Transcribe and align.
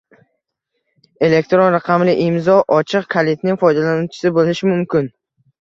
elektron 1.27 1.67
raqamli 1.75 2.15
imzo 2.23 2.57
ochiq 2.79 3.07
kalitining 3.17 3.61
foydalanuvchisi 3.65 4.33
bo‘lishi 4.39 4.73
mumkin. 4.73 5.15